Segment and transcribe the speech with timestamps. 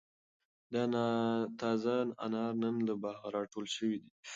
[0.73, 0.83] دا
[1.59, 1.95] تازه
[2.25, 4.09] انار نن له باغه را ټول شوي دي.